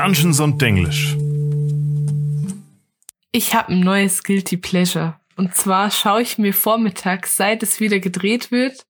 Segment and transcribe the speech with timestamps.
[0.00, 1.14] Dungeons und Denglisch.
[3.32, 5.20] Ich habe ein neues Guilty Pleasure.
[5.36, 8.86] Und zwar schaue ich mir vormittags, seit es wieder gedreht wird,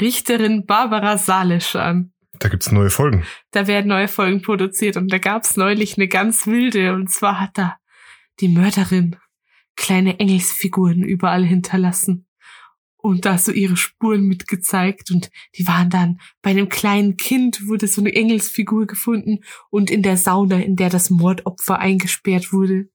[0.00, 2.12] Richterin Barbara Salisch an.
[2.38, 3.24] Da gibt's neue Folgen.
[3.50, 7.58] Da werden neue Folgen produziert und da gab's neulich eine ganz wilde und zwar hat
[7.58, 7.76] da
[8.38, 9.16] die Mörderin
[9.74, 12.28] kleine Engelsfiguren überall hinterlassen
[13.02, 17.88] und da so ihre Spuren mitgezeigt und die waren dann bei einem kleinen Kind wurde
[17.88, 22.88] so eine Engelsfigur gefunden und in der Sauna, in der das Mordopfer eingesperrt wurde.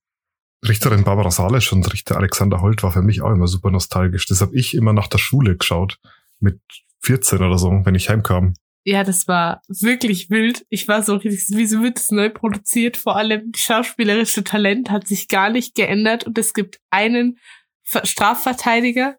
[0.67, 4.25] Richterin Barbara Salisch und Richter Alexander Holt war für mich auch immer super nostalgisch.
[4.25, 5.99] Das habe ich immer nach der Schule geschaut.
[6.39, 6.59] Mit
[7.02, 8.53] 14 oder so, wenn ich heimkam.
[8.83, 10.66] Ja, das war wirklich wild.
[10.69, 12.95] Ich war so richtig, wieso wird es neu produziert?
[12.95, 17.38] Vor allem die schauspielerische Talent hat sich gar nicht geändert und es gibt einen
[17.83, 19.17] Strafverteidiger,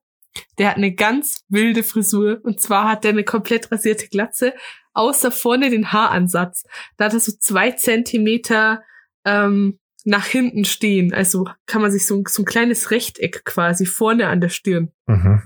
[0.58, 4.54] der hat eine ganz wilde Frisur und zwar hat er eine komplett rasierte Glatze,
[4.92, 6.64] außer vorne den Haaransatz.
[6.96, 8.82] Da hat er so zwei Zentimeter
[9.24, 11.12] ähm, nach hinten stehen.
[11.12, 14.90] Also kann man sich so, so ein kleines Rechteck quasi vorne an der Stirn.
[15.06, 15.42] Mhm.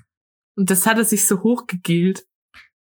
[0.56, 2.26] Und das hat er sich so hochgegelt.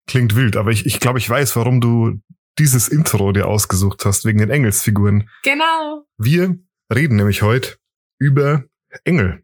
[0.06, 2.20] Klingt wild, aber ich, ich glaube, ich weiß, warum du
[2.58, 5.28] dieses Intro dir ausgesucht hast, wegen den Engelsfiguren.
[5.42, 6.06] Genau.
[6.18, 6.58] Wir
[6.92, 7.76] reden nämlich heute
[8.18, 8.64] über
[9.04, 9.42] Engel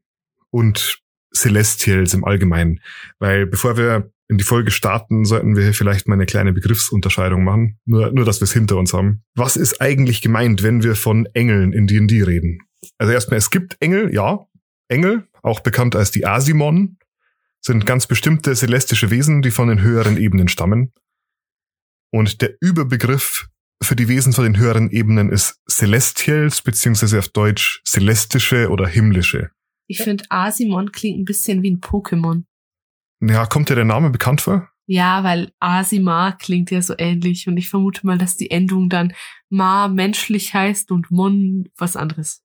[0.50, 1.00] und
[1.34, 2.80] Celestials im Allgemeinen.
[3.18, 7.44] Weil bevor wir in die Folge starten, sollten wir hier vielleicht mal eine kleine Begriffsunterscheidung
[7.44, 7.78] machen.
[7.86, 9.22] Nur, nur dass wir es hinter uns haben.
[9.34, 12.58] Was ist eigentlich gemeint, wenn wir von Engeln in D&D reden?
[12.98, 14.46] Also erstmal, es gibt Engel, ja.
[14.88, 16.98] Engel, auch bekannt als die Asimon,
[17.60, 20.92] sind ganz bestimmte celestische Wesen, die von den höheren Ebenen stammen.
[22.10, 23.48] Und der Überbegriff
[23.82, 29.50] für die Wesen von den höheren Ebenen ist Celestials, beziehungsweise auf Deutsch celestische oder himmlische.
[29.88, 32.44] Ich finde, Asimon klingt ein bisschen wie ein Pokémon.
[33.20, 34.68] Ja, kommt dir der Name bekannt vor?
[34.86, 39.12] Ja, weil Asima klingt ja so ähnlich und ich vermute mal, dass die Endung dann
[39.48, 42.42] Ma menschlich heißt und Mon was anderes.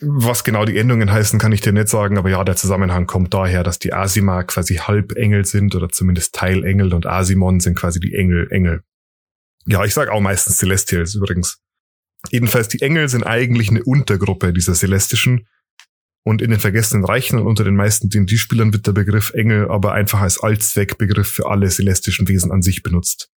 [0.00, 3.34] Was genau die Endungen heißen, kann ich dir nicht sagen, aber ja, der Zusammenhang kommt
[3.34, 8.14] daher, dass die Asima quasi Halbengel sind oder zumindest Teilengel und Asimon sind quasi die
[8.14, 8.82] Engel, Engel.
[9.66, 11.60] Ja, ich sag auch meistens Celestials übrigens.
[12.30, 15.46] Jedenfalls, die Engel sind eigentlich eine Untergruppe dieser Celestischen
[16.24, 19.92] und in den Vergessenen Reichen und unter den meisten D&D-Spielern wird der Begriff Engel aber
[19.92, 23.30] einfach als Allzweckbegriff für alle celestischen Wesen an sich benutzt.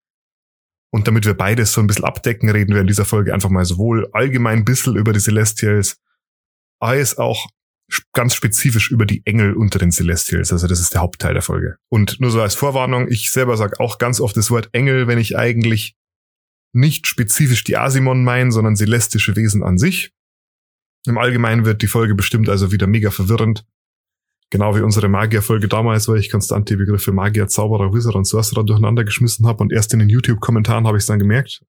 [0.92, 3.66] Und damit wir beides so ein bisschen abdecken, reden wir in dieser Folge einfach mal
[3.66, 5.98] sowohl allgemein ein bisschen über die Celestials,
[6.80, 7.48] als auch
[8.14, 10.52] ganz spezifisch über die Engel unter den Celestials.
[10.52, 11.78] Also das ist der Hauptteil der Folge.
[11.90, 15.20] Und nur so als Vorwarnung, ich selber sage auch ganz oft das Wort Engel, wenn
[15.20, 15.96] ich eigentlich
[16.74, 20.12] nicht spezifisch die Asimon meine, sondern celestische Wesen an sich.
[21.08, 23.66] Im Allgemeinen wird die Folge bestimmt also wieder mega verwirrend.
[24.52, 28.64] Genau wie unsere Magier-Folge damals, weil ich konstant die Begriffe Magier, Zauberer, Wizard und Sorcerer
[28.64, 31.62] durcheinander geschmissen habe und erst in den YouTube-Kommentaren habe ich es dann gemerkt.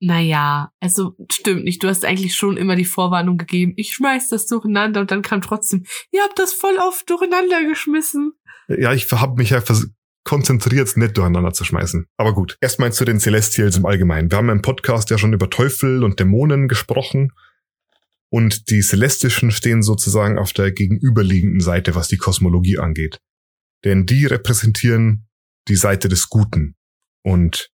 [0.00, 1.82] Naja, also stimmt nicht.
[1.82, 5.40] Du hast eigentlich schon immer die Vorwarnung gegeben, ich schmeiß das durcheinander und dann kam
[5.40, 8.32] trotzdem, ihr habt das voll oft durcheinander geschmissen.
[8.68, 9.62] Ja, ich habe mich ja
[10.24, 12.06] konzentriert, nicht durcheinander zu schmeißen.
[12.18, 14.30] Aber gut, erstmal zu den Celestials im Allgemeinen.
[14.30, 17.32] Wir haben im Podcast ja schon über Teufel und Dämonen gesprochen
[18.30, 23.18] und die Celestischen stehen sozusagen auf der gegenüberliegenden Seite, was die Kosmologie angeht.
[23.84, 25.28] Denn die repräsentieren
[25.68, 26.74] die Seite des Guten
[27.22, 27.70] und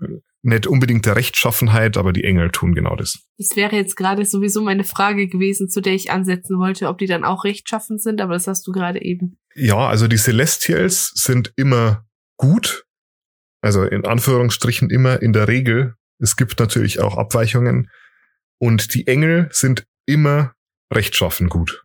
[0.00, 0.06] äh,
[0.42, 3.24] nicht unbedingt der Rechtschaffenheit, aber die Engel tun genau das.
[3.38, 7.06] Das wäre jetzt gerade sowieso meine Frage gewesen, zu der ich ansetzen wollte, ob die
[7.06, 9.38] dann auch rechtschaffen sind, aber das hast du gerade eben.
[9.54, 12.06] Ja, also die Celestials sind immer
[12.36, 12.84] gut,
[13.62, 15.94] also in Anführungsstrichen immer in der Regel.
[16.18, 17.88] Es gibt natürlich auch Abweichungen,
[18.60, 20.54] und die Engel sind immer
[20.92, 21.84] rechtschaffen gut.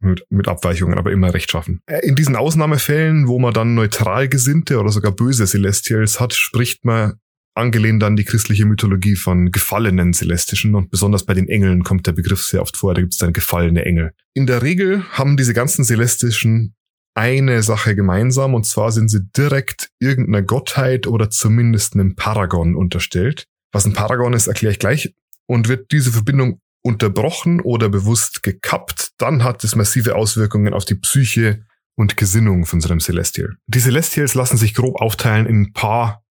[0.00, 1.80] Mit, mit Abweichungen, aber immer rechtschaffen.
[1.86, 6.84] Äh, in diesen Ausnahmefällen, wo man dann neutral gesinnte oder sogar böse Celestials hat, spricht
[6.84, 7.14] man
[7.54, 12.12] angelehnt an die christliche Mythologie von gefallenen Celestischen und besonders bei den Engeln kommt der
[12.12, 14.12] Begriff sehr oft vor, da gibt es dann gefallene Engel.
[14.34, 16.74] In der Regel haben diese ganzen Celestischen
[17.14, 23.46] eine Sache gemeinsam und zwar sind sie direkt irgendeiner Gottheit oder zumindest einem Paragon unterstellt.
[23.72, 25.14] Was ein Paragon ist, erkläre ich gleich.
[25.46, 30.94] Und wird diese Verbindung unterbrochen oder bewusst gekappt, dann hat es massive Auswirkungen auf die
[30.94, 31.64] Psyche
[31.96, 33.56] und Gesinnung von so einem Celestial.
[33.66, 36.24] Die Celestials lassen sich grob aufteilen in ein paar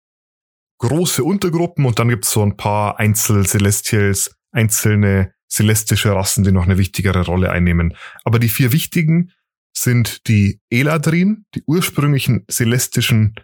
[0.78, 6.64] große Untergruppen und dann gibt es so ein paar Einzel-Celestials, einzelne celestische Rassen, die noch
[6.64, 7.94] eine wichtigere Rolle einnehmen.
[8.24, 9.32] Aber die vier wichtigen
[9.76, 13.34] sind die Eladrin, die ursprünglichen celestischen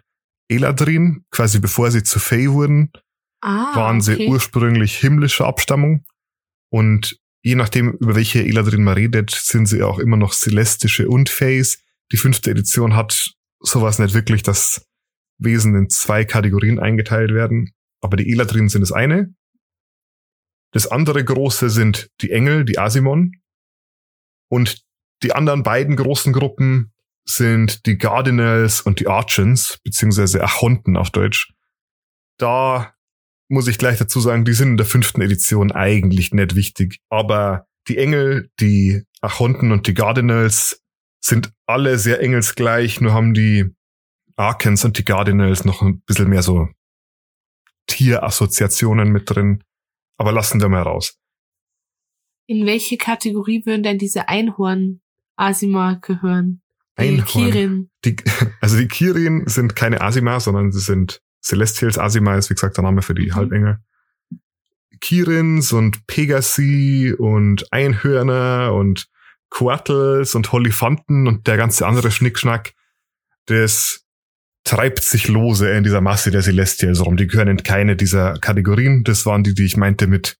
[0.49, 2.91] Eladrin, quasi bevor sie zu Fey wurden,
[3.41, 4.27] Ah, waren sie okay.
[4.27, 6.03] ursprünglich himmlischer Abstammung
[6.69, 11.29] und je nachdem, über welche Eladrin man redet, sind sie auch immer noch celestische und
[11.29, 11.83] Fays.
[12.11, 14.85] Die fünfte Edition hat sowas nicht wirklich, dass
[15.37, 17.71] Wesen in zwei Kategorien eingeteilt werden.
[18.01, 19.33] Aber die Eladrin sind das eine.
[20.71, 23.33] Das andere große sind die Engel, die Asimon.
[24.49, 24.83] Und
[25.23, 26.93] die anderen beiden großen Gruppen
[27.25, 31.53] sind die Cardinals und die Archons, beziehungsweise Achonten auf Deutsch.
[32.37, 32.93] Da
[33.49, 36.99] muss ich gleich dazu sagen, die sind in der fünften Edition eigentlich nicht wichtig.
[37.09, 40.81] Aber die Engel, die Achonten und die Cardinals
[41.19, 43.65] sind alle sehr engelsgleich, nur haben die
[44.35, 46.69] Arkans und die Cardinals noch ein bisschen mehr so
[47.87, 49.63] Tierassoziationen mit drin.
[50.17, 51.17] Aber lassen wir mal raus.
[52.45, 55.01] In welche Kategorie würden denn diese Einhorn
[55.35, 56.61] Asima gehören?
[56.97, 57.25] Die Einhorn.
[57.25, 57.89] Kirin.
[58.05, 58.15] Die,
[58.61, 61.97] also die Kirin sind keine Asima, sondern sie sind Celestials.
[61.97, 63.35] Asima ist, wie gesagt, der Name für die mhm.
[63.35, 63.79] Halbengel.
[65.01, 69.07] Kirins und Pegasi und Einhörner und
[69.49, 72.73] Quartles und Holifanten und der ganze andere Schnickschnack,
[73.45, 74.05] das
[74.63, 77.17] treibt sich lose in dieser Masse der Celestials rum.
[77.17, 79.03] Die gehören in keine dieser Kategorien.
[79.03, 80.37] Das waren die, die ich meinte mit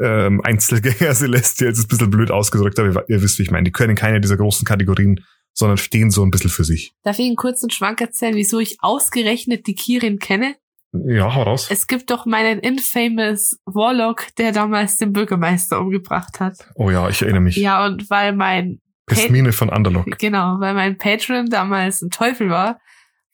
[0.00, 1.78] ähm, Einzelgänger Celestials.
[1.78, 3.64] ist ein bisschen blöd ausgedrückt, aber ihr wisst, wie ich meine.
[3.64, 6.94] Die gehören in keine dieser großen Kategorien, sondern stehen so ein bisschen für sich.
[7.02, 10.56] Darf ich einen kurzen Schwank erzählen, wieso ich ausgerechnet die Kirin kenne?
[10.92, 11.68] Ja, heraus.
[11.70, 16.68] Es gibt doch meinen infamous Warlock, der damals den Bürgermeister umgebracht hat.
[16.76, 17.56] Oh ja, ich erinnere mich.
[17.56, 20.18] Ja, und weil mein Pesmine von Underlock.
[20.18, 22.80] Genau, weil mein Patron damals ein Teufel war,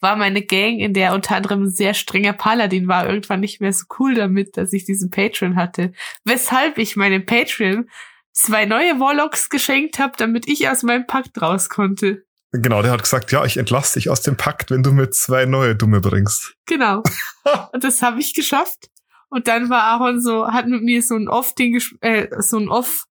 [0.01, 3.73] war meine Gang, in der unter anderem ein sehr strenger Paladin war, irgendwann nicht mehr
[3.73, 5.93] so cool damit, dass ich diesen Patron hatte.
[6.25, 7.89] Weshalb ich meinem Patron
[8.33, 12.25] zwei neue Warlocks geschenkt habe, damit ich aus meinem Pakt raus konnte.
[12.53, 15.47] Genau, der hat gesagt, ja, ich entlasse dich aus dem Pakt, wenn du mir zwei
[15.47, 16.55] neue Dumme bringst.
[16.67, 17.03] Genau.
[17.73, 18.89] Und das habe ich geschafft.
[19.29, 23.05] Und dann war Aaron so, hat mit mir so ein Off-Ding, äh, so ein Off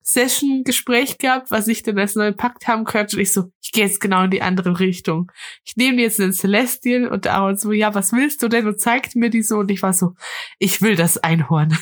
[0.00, 3.16] Session-Gespräch gehabt, was ich denn als neuen Pakt haben könnte.
[3.16, 5.30] Und ich so, ich gehe jetzt genau in die andere Richtung.
[5.64, 8.66] Ich nehme jetzt den Celestial und Aaron so, ja, was willst du denn?
[8.66, 9.58] Und zeigt mir die so.
[9.58, 10.14] Und ich war so,
[10.58, 11.76] ich will das Einhorn.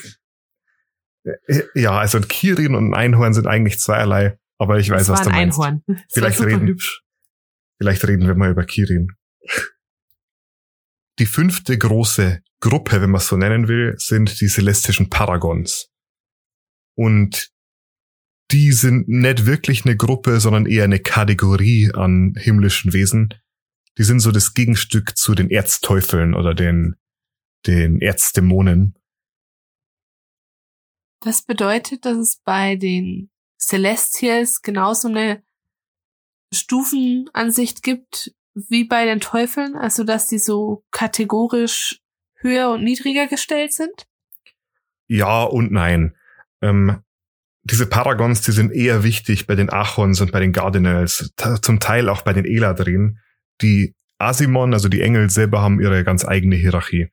[1.74, 4.38] Ja, also ein Kirin und ein Einhorn sind eigentlich zweierlei.
[4.58, 5.60] Aber ich weiß, das was du meinst.
[5.60, 5.82] Einhorn.
[5.86, 7.02] Das vielleicht reden, hübsch.
[7.78, 9.08] vielleicht reden wir mal über Kirin.
[11.18, 15.88] Die fünfte große Gruppe, wenn man es so nennen will, sind die celestischen Paragons.
[16.94, 17.50] Und
[18.50, 23.34] die sind nicht wirklich eine Gruppe, sondern eher eine Kategorie an himmlischen Wesen.
[23.98, 26.96] Die sind so das Gegenstück zu den Erzteufeln oder den,
[27.66, 28.94] den Erzdämonen.
[31.22, 35.42] Das bedeutet, dass es bei den Celestials genauso eine
[36.52, 42.00] Stufenansicht gibt wie bei den Teufeln, also dass die so kategorisch
[42.36, 44.06] höher und niedriger gestellt sind?
[45.06, 46.16] Ja und nein.
[46.60, 47.02] Ähm,
[47.62, 51.32] diese Paragons, die sind eher wichtig bei den Achons und bei den Cardinals,
[51.62, 53.18] zum Teil auch bei den Eladrin.
[53.60, 57.10] Die Asimon, also die Engel selber, haben ihre ganz eigene Hierarchie.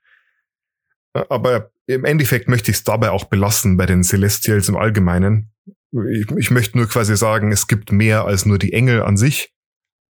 [1.13, 5.51] Aber im Endeffekt möchte ich es dabei auch belassen bei den Celestials im Allgemeinen.
[6.11, 9.53] Ich, ich möchte nur quasi sagen, es gibt mehr als nur die Engel an sich,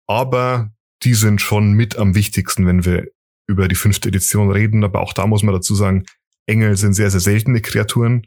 [0.08, 0.72] aber
[1.04, 3.06] die sind schon mit am wichtigsten, wenn wir
[3.46, 4.82] über die fünfte Edition reden.
[4.82, 6.04] Aber auch da muss man dazu sagen,
[6.46, 8.26] Engel sind sehr, sehr seltene Kreaturen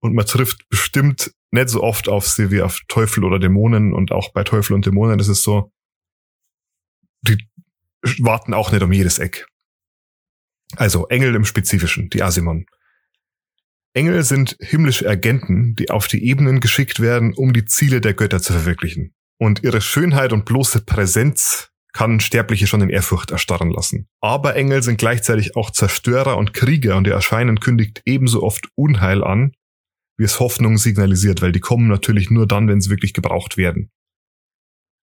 [0.00, 4.12] und man trifft bestimmt nicht so oft auf sie wie auf Teufel oder Dämonen und
[4.12, 5.72] auch bei Teufel und Dämonen ist es so,
[7.22, 7.38] die
[8.18, 9.46] warten auch nicht um jedes Eck.
[10.76, 12.66] Also Engel im Spezifischen, die Asimon.
[13.94, 18.42] Engel sind himmlische Agenten, die auf die Ebenen geschickt werden, um die Ziele der Götter
[18.42, 19.14] zu verwirklichen.
[19.38, 24.06] Und ihre Schönheit und bloße Präsenz kann Sterbliche schon in Ehrfurcht erstarren lassen.
[24.20, 29.24] Aber Engel sind gleichzeitig auch Zerstörer und Krieger und ihr Erscheinen kündigt ebenso oft Unheil
[29.24, 29.52] an,
[30.18, 33.90] wie es Hoffnung signalisiert, weil die kommen natürlich nur dann, wenn sie wirklich gebraucht werden.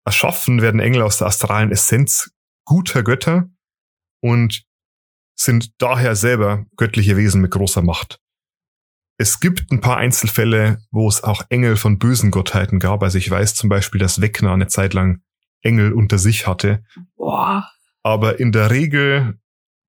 [0.05, 2.31] Erschaffen werden Engel aus der astralen Essenz
[2.65, 3.49] guter Götter
[4.21, 4.63] und
[5.35, 8.19] sind daher selber göttliche Wesen mit großer Macht.
[9.17, 13.03] Es gibt ein paar Einzelfälle, wo es auch Engel von bösen Gottheiten gab.
[13.03, 15.21] Also ich weiß zum Beispiel, dass Wegner eine Zeit lang
[15.61, 16.83] Engel unter sich hatte.
[17.15, 17.69] Boah.
[18.03, 19.39] Aber in der Regel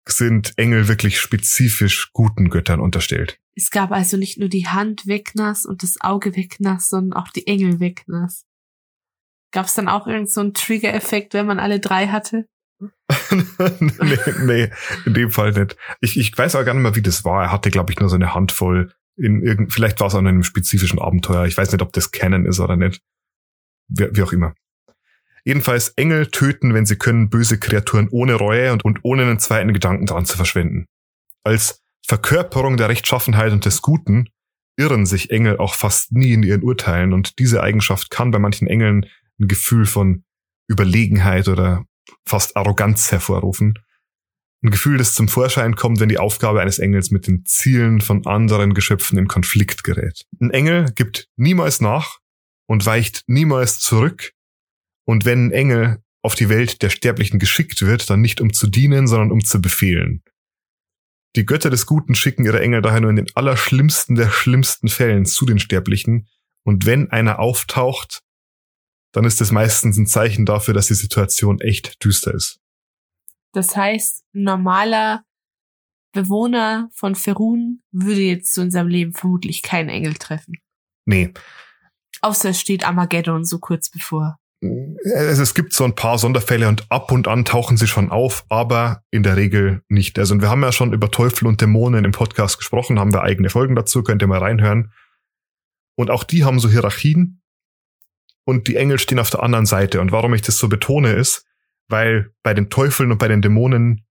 [0.06, 3.38] sind Engel wirklich spezifisch guten Göttern unterstellt.
[3.54, 7.46] Es gab also nicht nur die Hand Wegners und das Auge Wegners, sondern auch die
[7.46, 8.44] Engel Wegners.
[9.52, 12.46] Gab es dann auch irgendeinen so Trigger-Effekt, wenn man alle drei hatte?
[13.80, 14.70] nee, nee,
[15.04, 15.76] in dem Fall nicht.
[16.00, 17.44] Ich, ich weiß auch gar nicht mehr, wie das war.
[17.44, 20.42] Er hatte, glaube ich, nur so eine Handvoll in irgend, vielleicht war es in einem
[20.42, 21.46] spezifischen Abenteuer.
[21.46, 23.02] Ich weiß nicht, ob das Canon ist oder nicht.
[23.88, 24.54] Wie, wie auch immer.
[25.44, 29.72] Jedenfalls Engel töten, wenn sie können, böse Kreaturen ohne Reue und, und ohne einen zweiten
[29.72, 30.86] Gedanken daran zu verschwenden.
[31.44, 34.28] Als Verkörperung der Rechtschaffenheit und des Guten
[34.76, 38.68] irren sich Engel auch fast nie in ihren Urteilen und diese Eigenschaft kann bei manchen
[38.68, 39.06] Engeln
[39.40, 40.24] ein Gefühl von
[40.68, 41.84] Überlegenheit oder
[42.24, 43.74] fast Arroganz hervorrufen.
[44.64, 48.26] Ein Gefühl, das zum Vorschein kommt, wenn die Aufgabe eines Engels mit den Zielen von
[48.26, 50.24] anderen Geschöpfen in Konflikt gerät.
[50.40, 52.18] Ein Engel gibt niemals nach
[52.66, 54.32] und weicht niemals zurück.
[55.04, 58.68] Und wenn ein Engel auf die Welt der Sterblichen geschickt wird, dann nicht um zu
[58.68, 60.22] dienen, sondern um zu befehlen.
[61.34, 65.24] Die Götter des Guten schicken ihre Engel daher nur in den allerschlimmsten der schlimmsten Fällen
[65.24, 66.28] zu den Sterblichen.
[66.62, 68.22] Und wenn einer auftaucht,
[69.12, 72.58] dann ist es meistens ein Zeichen dafür, dass die Situation echt düster ist.
[73.52, 75.24] Das heißt, ein normaler
[76.12, 80.54] Bewohner von Ferun würde jetzt zu unserem Leben vermutlich keinen Engel treffen.
[81.06, 81.32] Nee.
[82.20, 84.36] Außer es steht Armageddon so kurz bevor.
[85.16, 88.44] Also es gibt so ein paar Sonderfälle und ab und an tauchen sie schon auf,
[88.48, 90.18] aber in der Regel nicht.
[90.20, 93.50] Also wir haben ja schon über Teufel und Dämonen im Podcast gesprochen, haben wir eigene
[93.50, 94.92] Folgen dazu, könnt ihr mal reinhören.
[95.96, 97.41] Und auch die haben so Hierarchien
[98.44, 100.00] und die Engel stehen auf der anderen Seite.
[100.00, 101.46] Und warum ich das so betone ist,
[101.88, 104.06] weil bei den Teufeln und bei den Dämonen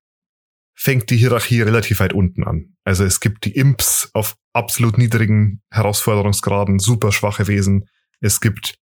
[0.75, 2.75] fängt die Hierarchie relativ weit unten an.
[2.83, 7.89] Also es gibt die Imps auf absolut niedrigen Herausforderungsgraden, super schwache Wesen.
[8.19, 8.79] Es gibt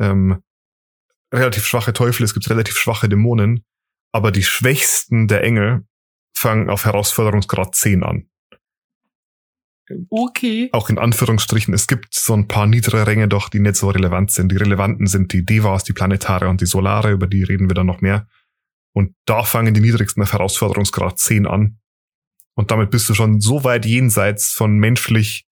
[0.00, 0.42] ähm,
[1.32, 3.64] relativ schwache Teufel, es gibt relativ schwache Dämonen,
[4.12, 5.86] aber die schwächsten der Engel
[6.36, 8.28] fangen auf Herausforderungsgrad 10 an.
[10.08, 10.68] Okay.
[10.72, 14.30] Auch in Anführungsstrichen, es gibt so ein paar niedere Ränge doch, die nicht so relevant
[14.30, 14.50] sind.
[14.50, 17.86] Die relevanten sind die Devas, die Planetare und die Solare, über die reden wir dann
[17.86, 18.26] noch mehr.
[18.92, 21.78] Und da fangen die niedrigsten auf Herausforderungsgrad 10 an.
[22.54, 25.46] Und damit bist du schon so weit jenseits von menschlich,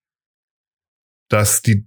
[1.28, 1.86] dass die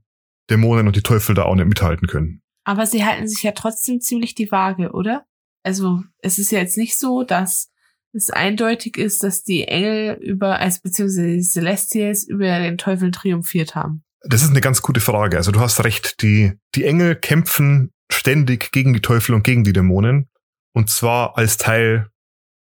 [0.49, 2.41] Dämonen und die Teufel da auch nicht mithalten können.
[2.63, 5.25] Aber sie halten sich ja trotzdem ziemlich die Waage, oder?
[5.63, 7.71] Also es ist ja jetzt nicht so, dass
[8.17, 13.75] es eindeutig ist, dass die Engel über, also beziehungsweise die Celestials über den Teufel triumphiert
[13.75, 14.03] haben.
[14.21, 15.37] Das ist eine ganz gute Frage.
[15.37, 19.73] Also du hast recht, die, die Engel kämpfen ständig gegen die Teufel und gegen die
[19.73, 20.29] Dämonen.
[20.73, 22.09] Und zwar als Teil,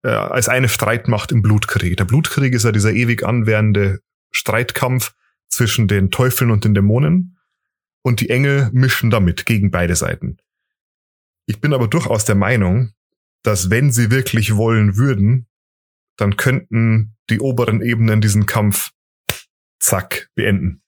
[0.02, 1.96] äh, als eine Streitmacht im Blutkrieg.
[1.96, 5.14] Der Blutkrieg ist ja dieser ewig anwährende Streitkampf
[5.48, 7.38] zwischen den Teufeln und den Dämonen
[8.02, 10.38] und die Engel mischen damit gegen beide Seiten.
[11.46, 12.92] Ich bin aber durchaus der Meinung,
[13.44, 15.46] dass wenn sie wirklich wollen würden,
[16.16, 18.90] dann könnten die oberen Ebenen diesen Kampf
[19.78, 20.82] zack beenden.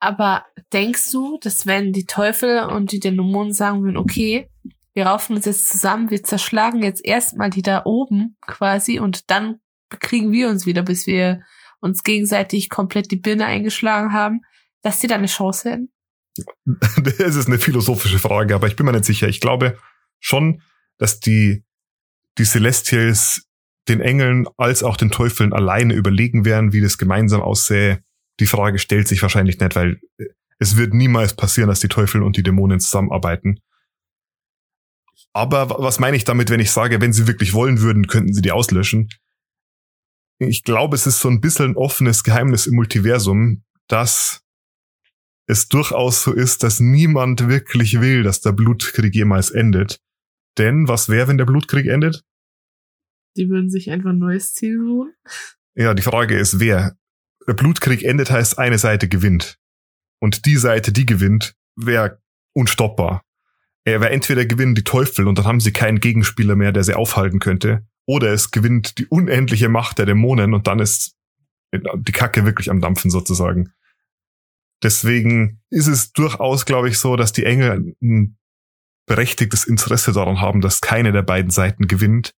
[0.00, 4.50] Aber denkst du, dass wenn die Teufel und die Dämonen sagen würden, okay,
[4.92, 9.60] wir raufen uns jetzt zusammen, wir zerschlagen jetzt erstmal die da oben quasi und dann
[9.88, 11.42] kriegen wir uns wieder, bis wir
[11.80, 14.40] uns gegenseitig komplett die Birne eingeschlagen haben,
[14.82, 15.92] dass die da eine Chance hätten?
[17.18, 19.28] Das ist eine philosophische Frage, aber ich bin mir nicht sicher.
[19.28, 19.78] Ich glaube
[20.18, 20.62] schon,
[20.96, 21.64] dass die,
[22.38, 23.46] die Celestials
[23.88, 28.02] den Engeln als auch den Teufeln alleine überlegen wären, wie das gemeinsam aussähe.
[28.38, 30.00] Die Frage stellt sich wahrscheinlich nicht, weil
[30.58, 33.60] es wird niemals passieren, dass die Teufel und die Dämonen zusammenarbeiten.
[35.32, 38.42] Aber was meine ich damit, wenn ich sage, wenn sie wirklich wollen würden, könnten sie
[38.42, 39.08] die auslöschen?
[40.38, 44.42] Ich glaube, es ist so ein bisschen ein offenes Geheimnis im Multiversum, dass
[45.46, 50.00] es durchaus so ist, dass niemand wirklich will, dass der Blutkrieg jemals endet.
[50.58, 52.24] Denn was wäre, wenn der Blutkrieg endet?
[53.36, 55.14] Die würden sich einfach ein neues Ziel suchen.
[55.74, 56.96] Ja, die Frage ist, wer?
[57.46, 59.58] Der Blutkrieg endet heißt, eine Seite gewinnt.
[60.20, 62.20] Und die Seite, die gewinnt, wäre
[62.52, 63.24] unstoppbar.
[63.84, 66.94] Er wäre entweder gewinnen die Teufel und dann haben sie keinen Gegenspieler mehr, der sie
[66.94, 71.16] aufhalten könnte, oder es gewinnt die unendliche Macht der Dämonen und dann ist
[71.72, 73.72] die Kacke wirklich am Dampfen sozusagen.
[74.82, 78.36] Deswegen ist es durchaus, glaube ich, so, dass die Engel ein
[79.10, 82.30] berechtigtes Interesse daran haben, dass keine der beiden Seiten gewinnt.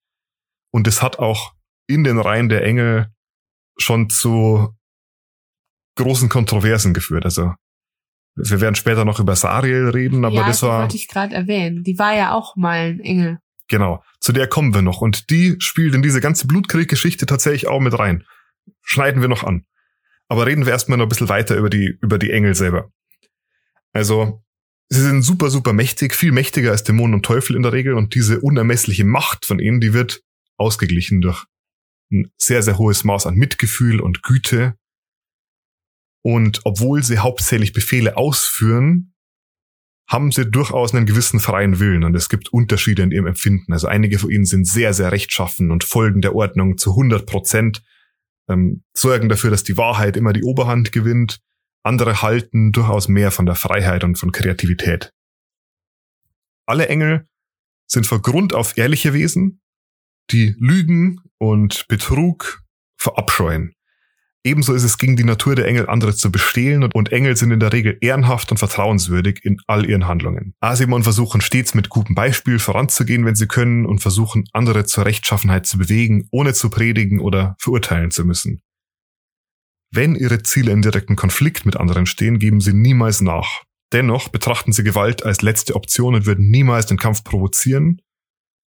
[0.71, 1.52] Und es hat auch
[1.87, 3.09] in den Reihen der Engel
[3.76, 4.75] schon zu
[5.97, 7.26] großen Kontroversen geführt.
[7.26, 7.52] Also
[8.37, 10.81] wir werden später noch über Sariel reden, aber ja, das war.
[10.81, 11.85] wollte ich gerade erwähnen.
[11.85, 13.38] Die war ja auch mal ein Engel.
[13.69, 15.02] Genau, zu der kommen wir noch.
[15.02, 18.25] Und die spielt in diese ganze Blutkrieg-Geschichte tatsächlich auch mit rein.
[18.81, 19.67] Schneiden wir noch an.
[20.29, 22.91] Aber reden wir erstmal noch ein bisschen weiter über die, über die Engel selber.
[23.93, 24.41] Also,
[24.92, 28.14] sie sind super, super mächtig, viel mächtiger als Dämonen und Teufel in der Regel und
[28.14, 30.22] diese unermessliche Macht von ihnen, die wird
[30.58, 31.46] ausgeglichen durch
[32.12, 34.76] ein sehr, sehr hohes Maß an Mitgefühl und Güte.
[36.22, 39.14] Und obwohl sie hauptsächlich Befehle ausführen,
[40.08, 43.72] haben sie durchaus einen gewissen freien Willen und es gibt Unterschiede in ihrem Empfinden.
[43.72, 47.82] Also einige von ihnen sind sehr, sehr rechtschaffen und folgen der Ordnung zu 100 Prozent
[48.46, 51.40] ähm, sorgen dafür, dass die Wahrheit immer die Oberhand gewinnt.
[51.82, 55.12] Andere halten durchaus mehr von der Freiheit und von Kreativität.
[56.66, 57.26] Alle Engel
[57.86, 59.60] sind von Grund auf ehrliche Wesen,
[60.30, 62.62] die Lügen und Betrug
[62.96, 63.74] verabscheuen.
[64.44, 67.60] Ebenso ist es gegen die Natur der Engel, andere zu bestehlen und Engel sind in
[67.60, 70.54] der Regel ehrenhaft und vertrauenswürdig in all ihren Handlungen.
[70.58, 75.66] Asimon versuchen stets mit gutem Beispiel voranzugehen, wenn sie können und versuchen andere zur Rechtschaffenheit
[75.66, 78.62] zu bewegen, ohne zu predigen oder verurteilen zu müssen.
[79.94, 83.62] Wenn ihre Ziele in direkten Konflikt mit anderen stehen, geben sie niemals nach.
[83.92, 88.00] Dennoch betrachten sie Gewalt als letzte Option und würden niemals den Kampf provozieren,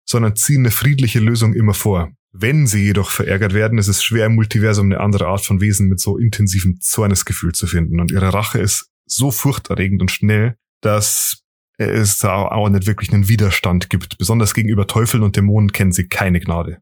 [0.05, 2.11] sondern ziehen eine friedliche Lösung immer vor.
[2.31, 5.87] Wenn sie jedoch verärgert werden, ist es schwer im Multiversum eine andere Art von Wesen
[5.87, 7.99] mit so intensivem Zornesgefühl zu finden.
[7.99, 11.43] Und ihre Rache ist so furchterregend und schnell, dass
[11.77, 14.17] es da auch nicht wirklich einen Widerstand gibt.
[14.17, 16.81] Besonders gegenüber Teufeln und Dämonen kennen sie keine Gnade.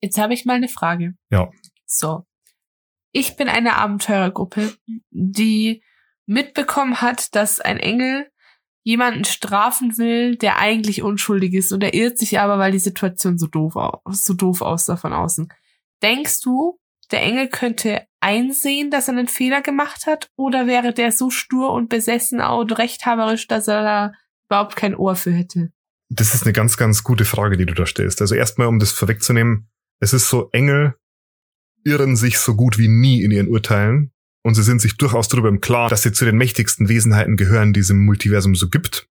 [0.00, 1.14] Jetzt habe ich mal eine Frage.
[1.30, 1.50] Ja.
[1.86, 2.24] So.
[3.12, 4.74] Ich bin eine Abenteurergruppe,
[5.10, 5.82] die
[6.26, 8.30] mitbekommen hat, dass ein Engel
[8.82, 13.38] jemanden strafen will, der eigentlich unschuldig ist und er irrt sich aber, weil die Situation
[13.38, 13.74] so doof,
[14.10, 15.52] so doof aussah von außen.
[16.02, 16.78] Denkst du,
[17.10, 21.72] der Engel könnte einsehen, dass er einen Fehler gemacht hat oder wäre der so stur
[21.72, 24.12] und besessen und rechthaberisch, dass er da
[24.48, 25.70] überhaupt kein Ohr für hätte?
[26.10, 28.20] Das ist eine ganz, ganz gute Frage, die du da stellst.
[28.20, 30.94] Also erstmal, um das vorwegzunehmen, es ist so, Engel
[31.84, 34.12] irren sich so gut wie nie in ihren Urteilen.
[34.44, 37.72] Und sie sind sich durchaus darüber im Klaren, dass sie zu den mächtigsten Wesenheiten gehören,
[37.72, 39.08] die es im Multiversum so gibt.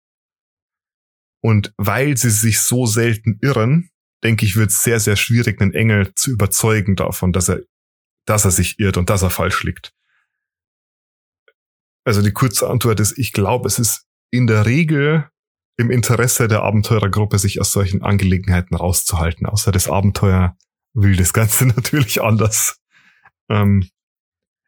[1.42, 3.90] Und weil sie sich so selten irren,
[4.24, 7.62] denke ich, wird es sehr, sehr schwierig, einen Engel zu überzeugen davon, dass er,
[8.26, 9.94] dass er sich irrt und dass er falsch liegt.
[12.06, 15.30] Also die kurze Antwort ist, ich glaube, es ist in der Regel
[15.78, 19.46] im Interesse der Abenteurergruppe, sich aus solchen Angelegenheiten rauszuhalten.
[19.46, 20.56] Außer das Abenteuer
[20.94, 22.80] will das Ganze natürlich anders.
[23.50, 23.90] Ähm,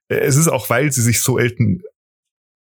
[0.07, 1.81] es ist auch, weil sie sich so selten,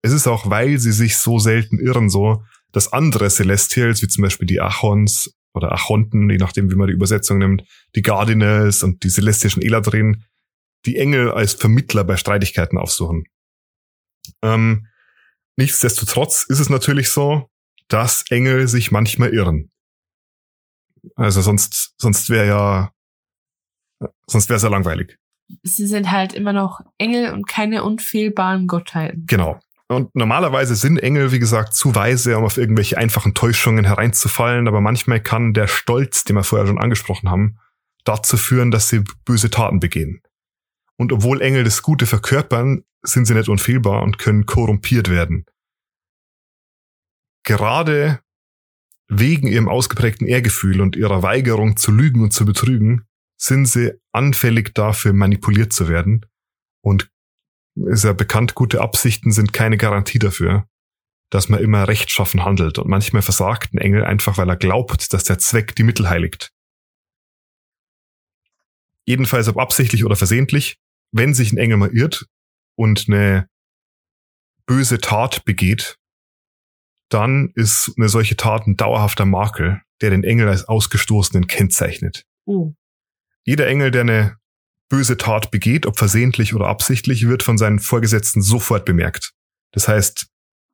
[0.03, 4.23] es ist auch, weil sie sich so selten irren, so, dass andere Celestials, wie zum
[4.23, 7.63] Beispiel die Achons oder Achonten, je nachdem, wie man die Übersetzung nimmt,
[7.95, 10.25] die Guardians und die celestischen Eladrin,
[10.85, 13.25] die Engel als Vermittler bei Streitigkeiten aufsuchen.
[14.43, 14.89] Ähm,
[15.57, 17.49] nichtsdestotrotz ist es natürlich so,
[17.89, 19.71] dass Engel sich manchmal irren.
[21.17, 22.94] Also sonst, sonst wäre ja,
[24.27, 25.19] sonst wäre es ja langweilig
[25.63, 29.25] sie sind halt immer noch Engel und keine unfehlbaren Gottheiten.
[29.27, 29.61] Genau.
[29.89, 34.81] Und normalerweise sind Engel, wie gesagt, zu weise, um auf irgendwelche einfachen Täuschungen hereinzufallen, aber
[34.81, 37.59] manchmal kann der Stolz, den wir vorher schon angesprochen haben,
[38.05, 40.23] dazu führen, dass sie böse Taten begehen.
[40.97, 45.45] Und obwohl Engel das Gute verkörpern, sind sie nicht unfehlbar und können korrumpiert werden.
[47.45, 48.21] Gerade
[49.09, 53.07] wegen ihrem ausgeprägten Ehrgefühl und ihrer Weigerung zu lügen und zu betrügen,
[53.45, 56.25] sind sie anfällig dafür, manipuliert zu werden.
[56.83, 57.11] Und
[57.75, 60.67] ist ja bekannt, gute Absichten sind keine Garantie dafür,
[61.31, 62.79] dass man immer rechtschaffen handelt.
[62.79, 66.53] Und manchmal versagt ein Engel einfach, weil er glaubt, dass der Zweck die Mittel heiligt.
[69.07, 70.79] Jedenfalls ob absichtlich oder versehentlich,
[71.13, 72.27] wenn sich ein Engel mal irrt
[72.77, 73.49] und eine
[74.65, 75.99] böse Tat begeht,
[77.11, 82.25] dann ist eine solche Tat ein dauerhafter Makel, der den Engel als Ausgestoßenen kennzeichnet.
[82.47, 82.73] Oh.
[83.45, 84.37] Jeder Engel, der eine
[84.89, 89.33] böse Tat begeht, ob versehentlich oder absichtlich, wird von seinen Vorgesetzten sofort bemerkt.
[89.73, 90.27] Das heißt,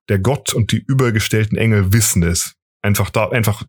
[0.09, 2.55] der Gott und die übergestellten Engel wissen es.
[2.83, 3.65] Einfach da, einfach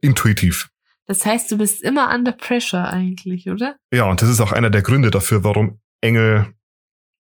[0.00, 0.68] intuitiv.
[1.06, 3.76] Das heißt, du bist immer under pressure eigentlich, oder?
[3.92, 6.52] Ja, und das ist auch einer der Gründe dafür, warum Engel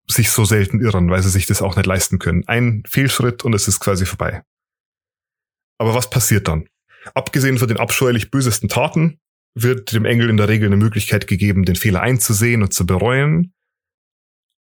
[0.09, 2.47] sich so selten irren, weil sie sich das auch nicht leisten können.
[2.47, 4.41] Ein Fehlschritt und es ist quasi vorbei.
[5.77, 6.69] Aber was passiert dann?
[7.13, 9.19] Abgesehen von den abscheulich bösesten Taten
[9.63, 13.53] wird dem Engel in der Regel eine Möglichkeit gegeben, den Fehler einzusehen und zu bereuen.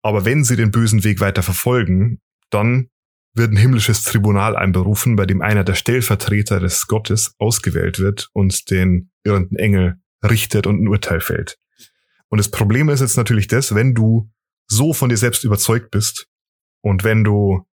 [0.01, 2.89] Aber wenn sie den bösen Weg weiter verfolgen, dann
[3.33, 8.69] wird ein himmlisches Tribunal einberufen, bei dem einer der Stellvertreter des Gottes ausgewählt wird und
[8.71, 11.57] den irrenden Engel richtet und ein Urteil fällt.
[12.29, 14.31] Und das Problem ist jetzt natürlich das, wenn du
[14.67, 16.27] so von dir selbst überzeugt bist
[16.81, 17.65] und wenn du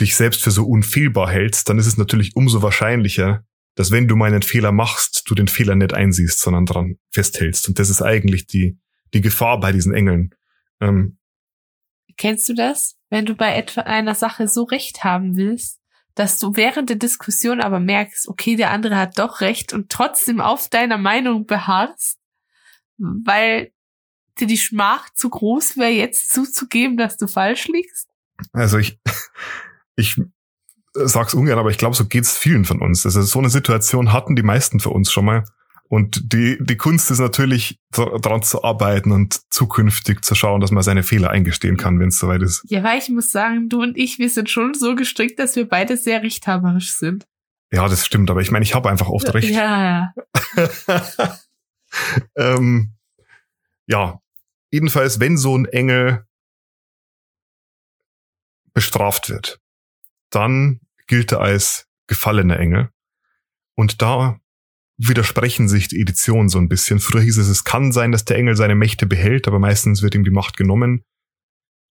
[0.00, 4.16] dich selbst für so unfehlbar hältst, dann ist es natürlich umso wahrscheinlicher, dass wenn du
[4.16, 7.68] mal einen Fehler machst, du den Fehler nicht einsiehst, sondern dran festhältst.
[7.68, 8.78] Und das ist eigentlich die,
[9.14, 10.34] die Gefahr bei diesen Engeln.
[10.80, 11.18] Ähm,
[12.16, 12.96] Kennst du das?
[13.08, 15.80] Wenn du bei etwa einer Sache so recht haben willst,
[16.14, 20.40] dass du während der Diskussion aber merkst, okay, der andere hat doch recht und trotzdem
[20.40, 22.18] auf deiner Meinung beharrst,
[22.98, 23.72] weil
[24.38, 28.08] dir die Schmach zu groß wäre, jetzt zuzugeben, dass du falsch liegst?
[28.52, 28.98] Also ich,
[29.96, 30.20] ich
[31.08, 33.04] sag's ungern, aber ich glaube, so geht's vielen von uns.
[33.04, 35.44] Also so eine Situation hatten die meisten für uns schon mal.
[35.90, 40.84] Und die, die Kunst ist natürlich, daran zu arbeiten und zukünftig zu schauen, dass man
[40.84, 42.64] seine Fehler eingestehen kann, wenn es soweit ist.
[42.68, 45.68] Ja, weil ich muss sagen, du und ich, wir sind schon so gestrickt, dass wir
[45.68, 47.26] beide sehr rechthaberisch sind.
[47.72, 49.50] Ja, das stimmt, aber ich meine, ich habe einfach oft recht.
[49.50, 50.12] Ja,
[50.56, 50.68] ja.
[52.36, 52.92] ähm,
[53.86, 54.20] ja,
[54.70, 56.24] jedenfalls, wenn so ein Engel
[58.72, 59.60] bestraft wird,
[60.30, 62.90] dann gilt er als gefallener Engel.
[63.76, 64.38] Und da
[64.96, 67.00] widersprechen sich die Editionen so ein bisschen.
[67.00, 70.14] Früher hieß es, es kann sein, dass der Engel seine Mächte behält, aber meistens wird
[70.14, 71.02] ihm die Macht genommen.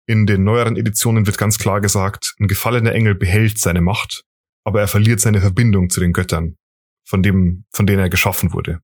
[0.08, 4.23] In den neueren Editionen wird ganz klar gesagt, ein gefallener Engel behält seine Macht,
[4.63, 6.55] aber er verliert seine Verbindung zu den Göttern,
[7.05, 8.79] von dem, von denen er geschaffen wurde.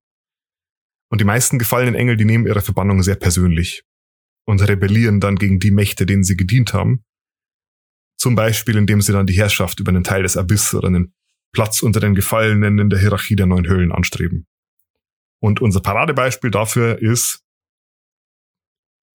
[1.09, 3.83] Und die meisten gefallenen Engel, die nehmen ihre Verbannung sehr persönlich
[4.45, 7.05] und rebellieren dann gegen die Mächte, denen sie gedient haben.
[8.17, 11.13] Zum Beispiel, indem sie dann die Herrschaft über einen Teil des Abyss oder einen
[11.51, 14.47] Platz unter den Gefallenen in der Hierarchie der neuen Höhlen anstreben.
[15.39, 17.41] Und unser Paradebeispiel dafür ist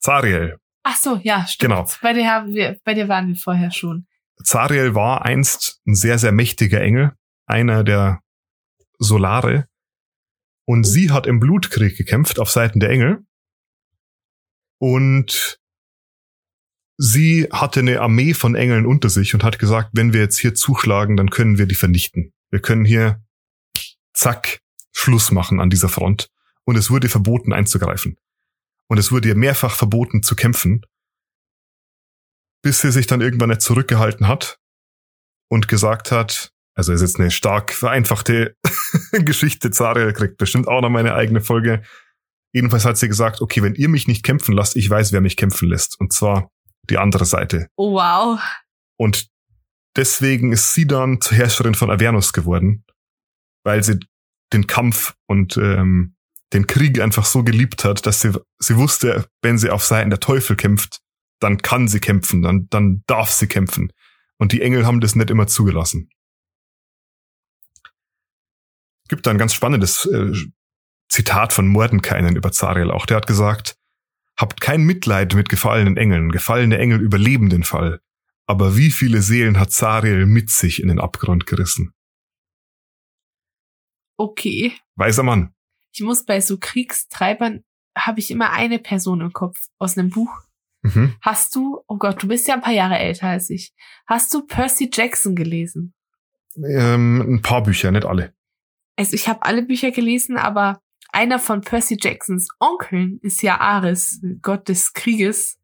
[0.00, 0.58] Zariel.
[0.82, 1.72] Ach so, ja, stimmt.
[1.72, 1.90] Genau.
[2.00, 4.06] Bei dir, haben wir, bei dir waren wir vorher schon.
[4.42, 7.12] Zariel war einst ein sehr, sehr mächtiger Engel,
[7.46, 8.20] einer der
[8.98, 9.66] Solare.
[10.66, 13.24] Und sie hat im Blutkrieg gekämpft auf Seiten der Engel.
[14.78, 15.59] Und
[17.00, 20.54] sie hatte eine Armee von Engeln unter sich und hat gesagt, wenn wir jetzt hier
[20.54, 22.34] zuschlagen, dann können wir die vernichten.
[22.50, 23.24] Wir können hier,
[24.12, 24.60] zack,
[24.92, 26.28] Schluss machen an dieser Front.
[26.64, 28.18] Und es wurde verboten einzugreifen.
[28.88, 30.82] Und es wurde ihr mehrfach verboten zu kämpfen,
[32.62, 34.58] bis sie sich dann irgendwann nicht zurückgehalten hat
[35.48, 38.56] und gesagt hat, also ist jetzt eine stark vereinfachte
[39.12, 41.82] Geschichte, Zariel kriegt bestimmt auch noch meine eigene Folge.
[42.52, 45.38] Jedenfalls hat sie gesagt, okay, wenn ihr mich nicht kämpfen lasst, ich weiß, wer mich
[45.38, 45.98] kämpfen lässt.
[45.98, 46.50] Und zwar
[46.90, 47.68] die andere Seite.
[47.76, 48.40] Oh, wow.
[48.96, 49.28] Und
[49.96, 52.84] deswegen ist sie dann zur Herrscherin von Avernus geworden,
[53.64, 53.98] weil sie
[54.52, 56.16] den Kampf und ähm,
[56.52, 60.20] den Krieg einfach so geliebt hat, dass sie, sie wusste, wenn sie auf Seiten der
[60.20, 61.00] Teufel kämpft,
[61.38, 63.92] dann kann sie kämpfen, dann, dann darf sie kämpfen.
[64.38, 66.10] Und die Engel haben das nicht immer zugelassen.
[69.08, 70.32] Gibt da ein ganz spannendes äh,
[71.08, 73.06] Zitat von Mordenkainen über Zariel auch.
[73.06, 73.76] Der hat gesagt,
[74.40, 76.32] Habt kein Mitleid mit gefallenen Engeln.
[76.32, 78.00] Gefallene Engel überleben den Fall.
[78.46, 81.92] Aber wie viele Seelen hat Zariel mit sich in den Abgrund gerissen?
[84.16, 84.72] Okay.
[84.94, 85.52] Weiser Mann.
[85.92, 90.32] Ich muss bei so Kriegstreibern, habe ich immer eine Person im Kopf aus einem Buch.
[90.80, 91.16] Mhm.
[91.20, 93.74] Hast du, oh Gott, du bist ja ein paar Jahre älter als ich.
[94.06, 95.92] Hast du Percy Jackson gelesen?
[96.56, 98.32] Ähm, ein paar Bücher, nicht alle.
[98.96, 100.80] Also ich habe alle Bücher gelesen, aber
[101.12, 105.58] einer von Percy Jacksons Onkeln ist ja Ares, Gott des Krieges.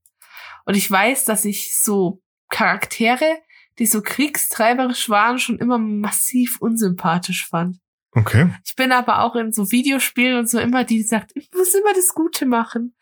[0.65, 3.39] Und ich weiß, dass ich so Charaktere,
[3.79, 7.79] die so kriegstreiberisch waren, schon immer massiv unsympathisch fand.
[8.13, 8.51] Okay.
[8.65, 11.75] Ich bin aber auch in so Videospielen und so immer die, die sagt, ich muss
[11.75, 12.97] immer das Gute machen.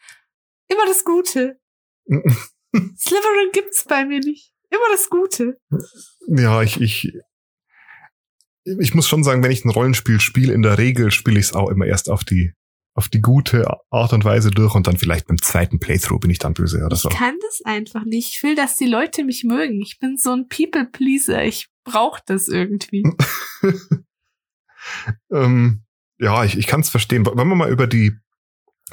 [0.68, 1.60] Immer das Gute.
[2.06, 4.52] Slytherin gibt's bei mir nicht.
[4.70, 5.60] Immer das Gute.
[6.26, 7.12] Ja, ich, ich,
[8.64, 11.52] ich muss schon sagen, wenn ich ein Rollenspiel spiele, in der Regel spiele ich es
[11.52, 12.52] auch immer erst auf die
[12.96, 16.38] auf die gute Art und Weise durch und dann vielleicht beim zweiten Playthrough bin ich
[16.38, 17.08] dann böse oder so.
[17.08, 18.34] Ich kann das einfach nicht.
[18.36, 19.80] Ich will, dass die Leute mich mögen.
[19.80, 21.44] Ich bin so ein People Pleaser.
[21.44, 23.02] Ich brauche das irgendwie.
[25.32, 25.82] ähm,
[26.18, 27.26] ja, ich, ich kann es verstehen.
[27.26, 28.12] Wollen wir mal über die,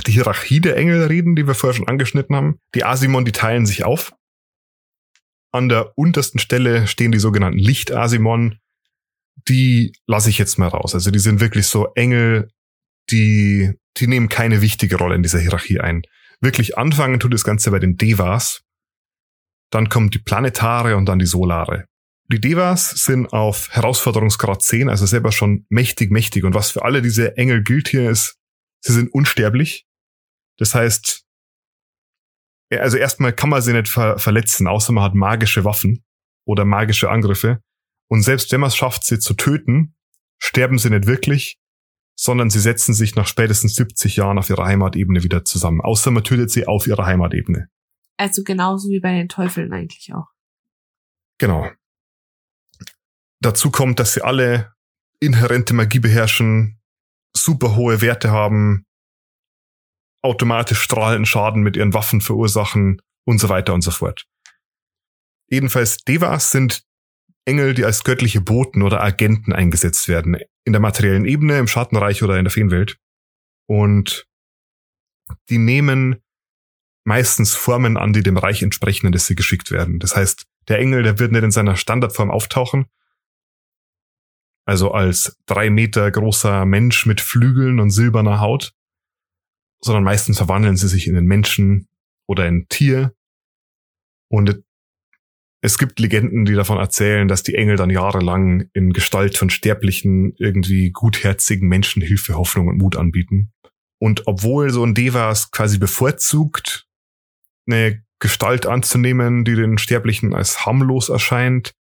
[0.07, 2.59] die Hierarchie der Engel reden, die wir vorher schon angeschnitten haben?
[2.73, 4.15] Die Asimon, die teilen sich auf.
[5.53, 8.57] An der untersten Stelle stehen die sogenannten Licht-Asimon.
[9.47, 10.93] Die lasse ich jetzt mal raus.
[10.93, 12.49] Also die sind wirklich so Engel,
[13.09, 16.03] die, die nehmen keine wichtige Rolle in dieser Hierarchie ein.
[16.41, 18.61] Wirklich anfangen tut das Ganze bei den Devas.
[19.71, 21.85] Dann kommen die Planetare und dann die Solare.
[22.31, 26.43] Die Devas sind auf Herausforderungsgrad 10, also selber schon mächtig, mächtig.
[26.43, 28.37] Und was für alle diese Engel gilt hier ist,
[28.81, 29.85] sie sind unsterblich.
[30.57, 31.25] Das heißt,
[32.71, 36.03] also erstmal kann man sie nicht ver verletzen, außer man hat magische Waffen
[36.45, 37.61] oder magische Angriffe.
[38.11, 39.95] Und selbst wenn man es schafft, sie zu töten,
[40.37, 41.61] sterben sie nicht wirklich,
[42.19, 45.79] sondern sie setzen sich nach spätestens 70 Jahren auf ihrer Heimatebene wieder zusammen.
[45.79, 47.69] Außer man tötet sie auf ihrer Heimatebene.
[48.17, 50.27] Also genauso wie bei den Teufeln eigentlich auch.
[51.37, 51.71] Genau.
[53.39, 54.73] Dazu kommt, dass sie alle
[55.21, 56.81] inhärente Magie beherrschen,
[57.33, 58.85] super hohe Werte haben,
[60.21, 64.27] automatisch strahlenden Schaden mit ihren Waffen verursachen und so weiter und so fort.
[65.49, 66.83] Jedenfalls Devas sind
[67.45, 70.37] Engel, die als göttliche Boten oder Agenten eingesetzt werden.
[70.63, 72.97] In der materiellen Ebene, im Schattenreich oder in der Feenwelt.
[73.67, 74.27] Und
[75.49, 76.21] die nehmen
[77.03, 79.99] meistens Formen an, die dem Reich entsprechen, in das sie geschickt werden.
[79.99, 82.85] Das heißt, der Engel, der wird nicht in seiner Standardform auftauchen.
[84.65, 88.73] Also als drei Meter großer Mensch mit Flügeln und silberner Haut.
[89.83, 91.87] Sondern meistens verwandeln sie sich in einen Menschen
[92.27, 93.15] oder ein Tier.
[94.29, 94.63] Und
[95.63, 100.33] es gibt Legenden, die davon erzählen, dass die Engel dann jahrelang in Gestalt von sterblichen,
[100.37, 103.53] irgendwie gutherzigen Menschen Hilfe, Hoffnung und Mut anbieten.
[103.99, 106.87] Und obwohl so ein Devas quasi bevorzugt
[107.67, 111.73] eine Gestalt anzunehmen, die den Sterblichen als harmlos erscheint,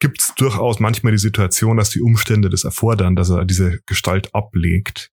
[0.00, 4.34] gibt es durchaus manchmal die Situation, dass die Umstände das erfordern, dass er diese Gestalt
[4.34, 5.10] ablegt.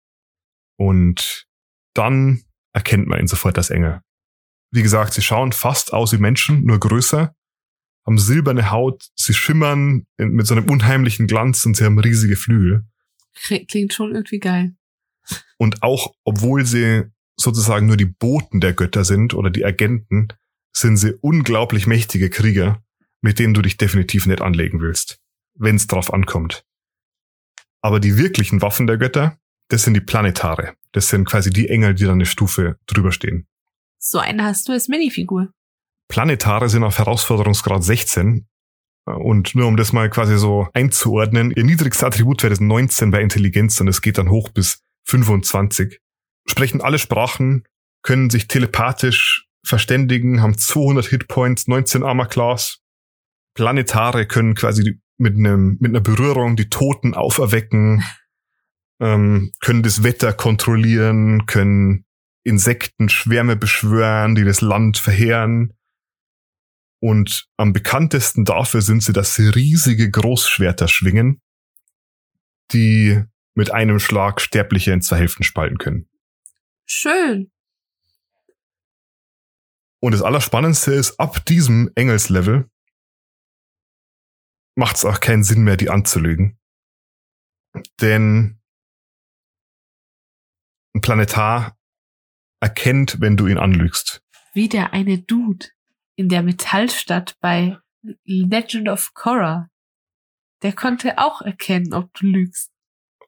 [0.78, 1.46] Und
[1.94, 2.44] dann
[2.74, 4.02] erkennt man ihn sofort als Engel.
[4.72, 7.35] Wie gesagt, sie schauen fast aus wie Menschen, nur größer,
[8.06, 12.84] haben silberne Haut, sie schimmern mit so einem unheimlichen Glanz und sie haben riesige Flügel.
[13.34, 14.76] Klingt schon irgendwie geil.
[15.58, 17.04] Und auch, obwohl sie
[17.38, 20.28] sozusagen nur die Boten der Götter sind oder die Agenten,
[20.72, 22.84] sind sie unglaublich mächtige Krieger,
[23.22, 25.20] mit denen du dich definitiv nicht anlegen willst,
[25.56, 26.66] wenn es drauf ankommt.
[27.82, 29.38] Aber die wirklichen Waffen der Götter,
[29.70, 30.76] das sind die Planetare.
[30.92, 33.48] Das sind quasi die Engel, die da eine Stufe drüber stehen.
[33.98, 35.52] So eine hast du als Minifigur.
[36.08, 38.48] Planetare sind auf Herausforderungsgrad 16.
[39.06, 43.80] Und nur um das mal quasi so einzuordnen, ihr niedrigster Attributwert ist 19 bei Intelligenz
[43.80, 46.00] und es geht dann hoch bis 25.
[46.48, 47.66] Sprechen alle Sprachen,
[48.02, 52.80] können sich telepathisch verständigen, haben 200 Hitpoints, 19 Armor Class.
[53.54, 58.04] Planetare können quasi mit einem mit einer Berührung die Toten auferwecken,
[59.00, 62.06] ähm, können das Wetter kontrollieren, können
[62.44, 65.74] Insektenschwärme beschwören, die das Land verheeren.
[67.06, 71.40] Und am bekanntesten dafür sind sie, dass sie riesige Großschwerter schwingen,
[72.72, 76.10] die mit einem Schlag Sterbliche in zwei Hälften spalten können.
[76.88, 77.52] Schön.
[80.00, 82.72] Und das Allerspannendste ist, ab diesem Engelslevel
[84.74, 86.58] macht es auch keinen Sinn mehr, die anzulügen.
[88.02, 88.60] Denn
[90.96, 91.78] ein Planetar
[92.62, 94.24] erkennt, wenn du ihn anlügst.
[94.54, 95.68] Wie der eine Dude
[96.16, 97.78] in der Metallstadt bei
[98.24, 99.70] Legend of Korra.
[100.62, 102.72] Der konnte auch erkennen, ob du lügst.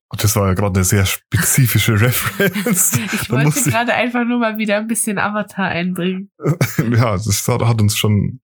[0.10, 2.93] Das war ja gerade eine sehr spezifische Reference.
[2.93, 6.32] ich wollte gerade einfach nur mal wieder ein bisschen Avatar einbringen.
[6.78, 8.39] ja, das hat uns schon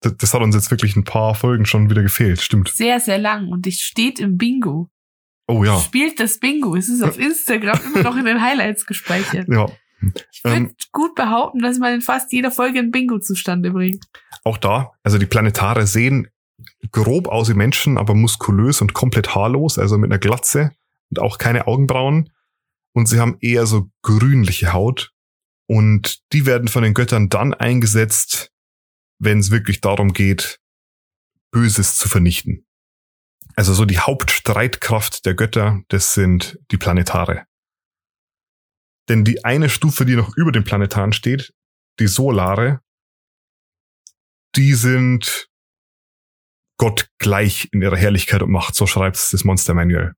[0.00, 2.68] das hat uns jetzt wirklich ein paar Folgen schon wieder gefehlt, stimmt.
[2.68, 4.90] Sehr, sehr lang und es steht im Bingo.
[5.48, 5.78] Oh ja.
[5.80, 6.76] Spielt das Bingo.
[6.76, 9.48] Es ist auf Instagram immer noch in den Highlights gespeichert.
[9.48, 9.66] Ja.
[10.30, 14.04] Ich würde ähm, gut behaupten, dass man in fast jeder Folge ein Bingo zustande bringt.
[14.44, 16.28] Auch da, also die Planetare sehen
[16.92, 20.72] grob aus wie Menschen, aber muskulös und komplett haarlos, also mit einer Glatze
[21.10, 22.30] und auch keine Augenbrauen.
[22.92, 25.12] Und sie haben eher so grünliche Haut.
[25.66, 28.52] Und die werden von den Göttern dann eingesetzt,
[29.18, 30.60] wenn es wirklich darum geht,
[31.50, 32.66] Böses zu vernichten.
[33.56, 37.45] Also so die Hauptstreitkraft der Götter, das sind die Planetare.
[39.08, 41.54] Denn die eine Stufe, die noch über den Planetaren steht,
[42.00, 42.80] die Solare,
[44.56, 45.48] die sind
[46.78, 50.14] Gott gleich in ihrer Herrlichkeit und Macht, so schreibt es das Monster Manual.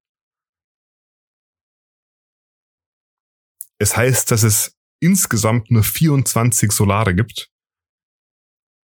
[3.80, 7.50] Es heißt, dass es insgesamt nur 24 Solare gibt.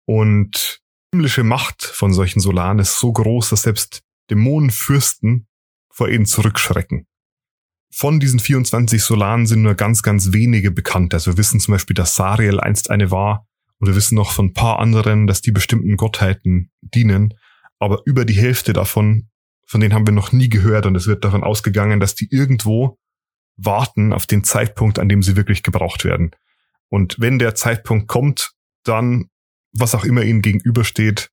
[0.05, 0.81] Und
[1.13, 5.47] die himmlische Macht von solchen Solaren ist so groß, dass selbst Dämonenfürsten
[5.93, 7.07] vor ihnen zurückschrecken.
[7.93, 11.13] Von diesen 24 Solaren sind nur ganz, ganz wenige bekannt.
[11.13, 13.45] Also wir wissen zum Beispiel, dass Sariel einst eine war.
[13.79, 17.33] Und wir wissen noch von ein paar anderen, dass die bestimmten Gottheiten dienen.
[17.79, 19.29] Aber über die Hälfte davon,
[19.65, 20.85] von denen haben wir noch nie gehört.
[20.85, 22.97] Und es wird davon ausgegangen, dass die irgendwo
[23.57, 26.31] warten auf den Zeitpunkt, an dem sie wirklich gebraucht werden.
[26.89, 29.29] Und wenn der Zeitpunkt kommt, dann,
[29.73, 31.29] was auch immer ihnen gegenübersteht,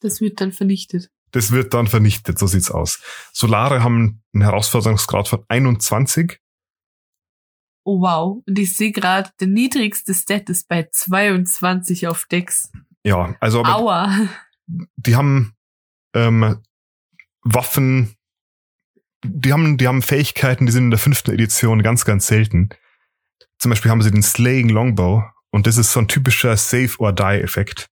[0.00, 1.10] das wird dann vernichtet.
[1.32, 3.00] Das wird dann vernichtet, so sieht's aus.
[3.32, 6.40] Solare haben einen Herausforderungsgrad von 21.
[7.84, 8.42] Oh wow.
[8.46, 12.70] Und ich sehe gerade, der niedrigste Stat ist bei 22 auf Dex.
[13.04, 14.28] Ja, also aber Aua.
[14.96, 15.54] die haben
[16.14, 16.62] ähm,
[17.42, 18.14] Waffen,
[19.24, 22.70] die haben, die haben Fähigkeiten, die sind in der fünften Edition ganz, ganz selten.
[23.58, 27.12] Zum Beispiel haben sie den Slaying Longbow und das ist so ein typischer Save or
[27.12, 27.88] Die Effekt.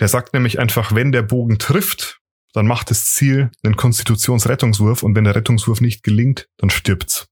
[0.00, 2.19] Der sagt nämlich einfach, wenn der Bogen trifft,
[2.52, 7.28] dann macht das Ziel einen Konstitutionsrettungswurf und wenn der Rettungswurf nicht gelingt, dann stirbt's.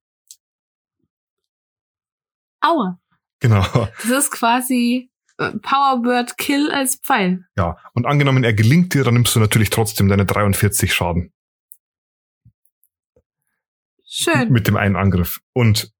[2.60, 3.00] Aua.
[3.40, 3.64] Genau.
[4.02, 7.44] Das ist quasi äh, Powerbird Kill als Pfeil.
[7.56, 11.32] Ja, und angenommen, er gelingt dir, dann nimmst du natürlich trotzdem deine 43 Schaden.
[14.04, 14.50] Schön.
[14.50, 15.40] Mit dem einen Angriff.
[15.52, 15.92] Und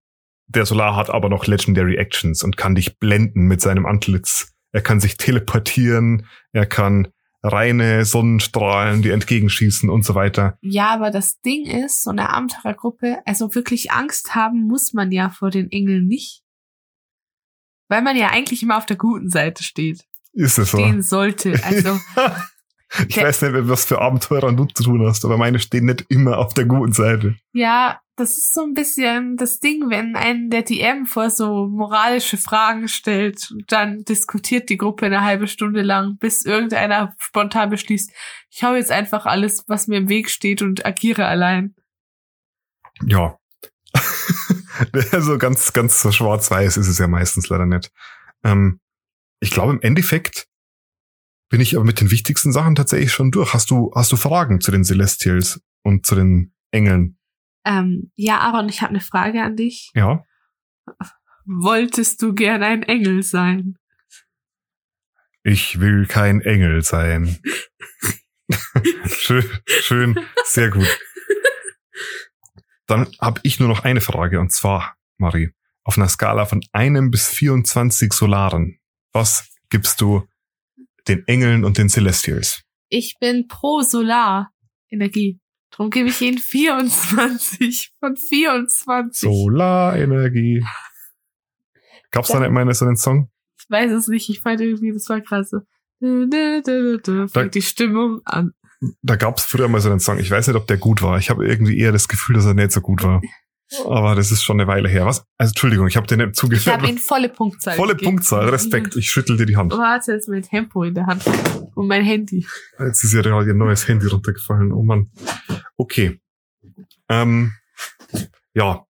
[0.47, 4.83] der Solar hat aber noch Legendary Actions und kann dich blenden mit seinem Antlitz er
[4.83, 7.09] kann sich teleportieren, er kann
[7.43, 10.59] reine Sonnenstrahlen, die entgegenschießen und so weiter.
[10.61, 15.31] Ja, aber das Ding ist, so eine Abenteurergruppe, also wirklich Angst haben muss man ja
[15.31, 16.43] vor den Engeln nicht.
[17.89, 20.05] Weil man ja eigentlich immer auf der guten Seite steht.
[20.33, 20.79] Ist es so?
[20.79, 21.59] Stehen sollte.
[21.65, 21.99] Also,
[23.07, 26.07] Ich Der- weiß nicht, was für Abenteurer du zu tun hast, aber meine stehen nicht
[26.09, 27.37] immer auf der guten Seite.
[27.53, 32.37] Ja, das ist so ein bisschen das Ding, wenn einen der DM vor so moralische
[32.37, 38.11] Fragen stellt, dann diskutiert die Gruppe eine halbe Stunde lang, bis irgendeiner spontan beschließt,
[38.51, 41.75] ich hau jetzt einfach alles, was mir im Weg steht und agiere allein.
[43.07, 43.39] Ja.
[45.13, 47.93] also ganz, ganz so schwarz-weiß ist es ja meistens leider nicht.
[48.43, 48.81] Ähm,
[49.41, 50.48] ich glaube, im Endeffekt
[51.49, 53.55] bin ich aber mit den wichtigsten Sachen tatsächlich schon durch.
[53.55, 57.19] Hast du, hast du Fragen zu den Celestials und zu den Engeln?
[57.65, 59.91] Ähm, ja, Aaron, ich habe eine Frage an dich.
[59.95, 60.25] Ja.
[61.45, 63.77] Wolltest du gern ein Engel sein?
[65.43, 67.39] Ich will kein Engel sein.
[69.07, 70.89] schön, schön, sehr gut.
[72.87, 75.53] Dann habe ich nur noch eine Frage und zwar, Marie,
[75.85, 78.79] auf einer Skala von einem bis 24 Solaren,
[79.13, 80.27] was gibst du
[81.09, 82.63] den Engeln und den Celestials?
[82.89, 85.41] Ich bin pro Solarenergie.
[85.71, 89.29] Drum gebe ich ihnen 24 von 24.
[89.29, 90.65] Solarenergie.
[92.11, 93.31] Gab's da nicht mal so einen Song?
[93.61, 95.59] Ich weiß es nicht, ich fand irgendwie, das war krass so.
[96.01, 98.53] Fängt die Stimmung an.
[99.03, 100.19] Da gab's früher mal so einen Song.
[100.19, 101.19] Ich weiß nicht, ob der gut war.
[101.19, 103.21] Ich habe irgendwie eher das Gefühl, dass er nicht so gut war.
[103.85, 105.05] Aber das ist schon eine Weile her.
[105.07, 105.25] Was?
[105.37, 106.67] Also Entschuldigung, ich habe dir nicht Ich zugehört.
[106.67, 108.13] habe ihnen volle Punktzahl Volle gegeben.
[108.13, 108.97] Punktzahl, Respekt.
[108.97, 109.73] Ich schüttel dir die Hand.
[109.75, 111.25] Oh, warte, jetzt mein Tempo in der Hand.
[111.75, 112.47] Und mein Handy.
[112.79, 114.73] Jetzt ist ja gerade ihr neues Handy runtergefallen.
[114.73, 115.11] Oh Mann.
[115.77, 116.21] Okay.
[117.09, 117.53] Ähm,
[118.55, 118.85] ja.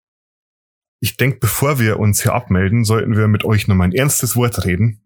[1.00, 4.64] Ich denke, bevor wir uns hier abmelden, sollten wir mit euch nochmal ein ernstes Wort
[4.64, 5.02] reden.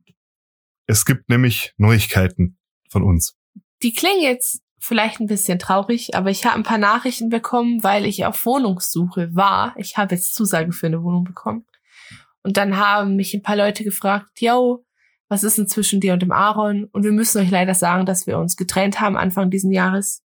[0.86, 2.58] Es gibt nämlich Neuigkeiten
[2.90, 3.36] von uns.
[3.82, 8.04] Die klingen jetzt vielleicht ein bisschen traurig, aber ich habe ein paar Nachrichten bekommen, weil
[8.04, 9.74] ich auf Wohnungssuche war.
[9.76, 11.64] Ich habe jetzt Zusage für eine Wohnung bekommen.
[12.42, 14.84] Und dann haben mich ein paar Leute gefragt, yo,
[15.28, 16.86] was ist denn zwischen dir und dem Aaron?
[16.86, 20.24] Und wir müssen euch leider sagen, dass wir uns getrennt haben Anfang diesen Jahres.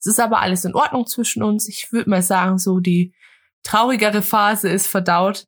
[0.00, 1.68] Es ist aber alles in Ordnung zwischen uns.
[1.68, 3.14] Ich würde mal sagen, so die
[3.62, 5.46] traurigere Phase ist verdaut.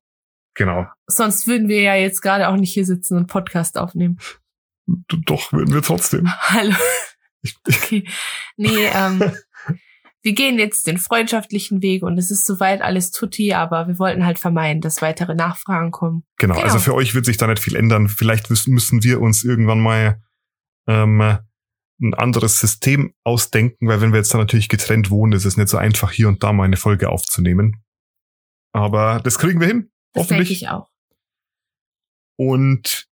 [0.55, 0.87] Genau.
[1.09, 4.21] Sonst würden wir ja jetzt gerade auch nicht hier sitzen und Podcast aufnehmen.
[4.87, 6.33] Doch, würden wir trotzdem.
[6.41, 6.77] Hallo.
[7.69, 8.05] Okay.
[8.57, 9.23] Nee, ähm,
[10.23, 14.25] wir gehen jetzt den freundschaftlichen Weg und es ist soweit alles tutti, aber wir wollten
[14.25, 16.25] halt vermeiden, dass weitere Nachfragen kommen.
[16.39, 16.55] genau.
[16.55, 16.65] Genau.
[16.65, 18.09] Also für euch wird sich da nicht viel ändern.
[18.09, 20.23] Vielleicht müssen, wir uns irgendwann mal
[20.89, 21.21] ähm,
[22.01, 25.69] ein anderes System ausdenken, weil wenn wir jetzt dann natürlich getrennt wohnen, ist es nicht
[25.69, 27.83] so einfach, hier und da mal eine Folge aufzunehmen.
[28.73, 30.63] Aber das kriegen wir hin, Das denke hoffentlich.
[30.63, 30.91] ich auch.
[32.37, 33.07] Und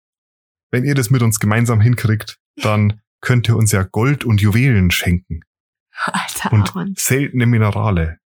[0.71, 4.91] wenn ihr das mit uns gemeinsam hinkriegt, dann könnt ihr uns ja Gold und Juwelen
[4.91, 5.41] schenken
[6.05, 8.19] Alter und Aaron, seltene Minerale.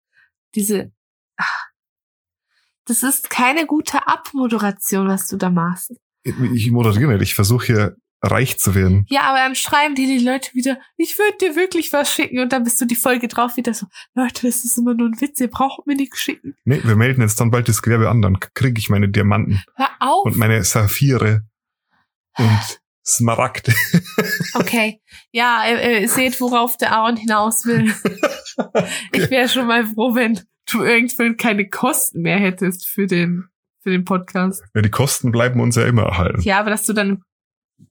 [0.54, 0.92] diese.
[1.36, 1.44] ah,
[2.86, 5.92] Das ist keine gute Abmoderation, was du da machst.
[6.24, 9.06] Ich moderiere nicht, ich versuche hier reich zu werden.
[9.08, 12.52] Ja, aber dann schreiben dir die Leute wieder, ich würde dir wirklich was schicken und
[12.52, 15.40] dann bist du die Folge drauf wieder so, Leute, das ist immer nur ein Witz,
[15.40, 16.54] ihr braucht mir nichts schicken.
[16.64, 19.88] Nee, wir melden jetzt dann bald das Gewerbe an, dann kriege ich meine Diamanten Hör
[20.00, 20.26] auf.
[20.26, 21.46] und meine Saphire
[22.36, 23.74] und Smaragde.
[24.54, 25.00] Okay.
[25.32, 27.94] Ja, äh, äh, seht, worauf der Aaron hinaus will.
[29.12, 33.48] Ich wäre schon mal froh, wenn du irgendwann keine Kosten mehr hättest für den,
[33.82, 34.62] für den Podcast.
[34.74, 36.42] Ja, die Kosten bleiben uns ja immer erhalten.
[36.42, 37.22] Ja, aber dass du dann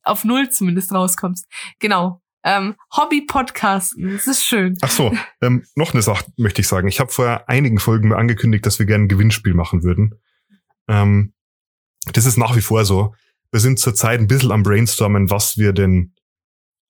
[0.04, 1.48] auf Null zumindest rauskommst.
[1.80, 2.22] Genau.
[2.44, 4.14] Ähm, Hobby-Podcasten.
[4.14, 4.78] Das ist schön.
[4.82, 6.88] Ach so, ähm, noch eine Sache möchte ich sagen.
[6.88, 10.16] Ich habe vor einigen Folgen angekündigt, dass wir gerne ein Gewinnspiel machen würden.
[10.88, 11.34] Ähm,
[12.14, 13.14] das ist nach wie vor so.
[13.52, 16.14] Wir sind zurzeit ein bisschen am Brainstormen, was wir denn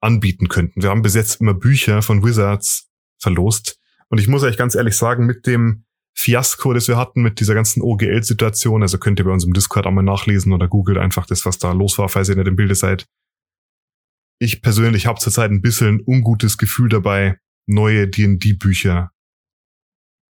[0.02, 0.82] anbieten könnten.
[0.82, 3.80] Wir haben bis jetzt immer Bücher von Wizards verlost.
[4.10, 7.54] Und ich muss euch ganz ehrlich sagen, mit dem Fiasko, das wir hatten, mit dieser
[7.54, 11.26] ganzen OGL-Situation, also könnt ihr bei uns im Discord auch mal nachlesen oder googelt einfach
[11.26, 13.06] das, was da los war, falls ihr nicht im Bilde seid.
[14.40, 19.12] Ich persönlich habe zurzeit ein bisschen ein ungutes Gefühl dabei, neue D&D-Bücher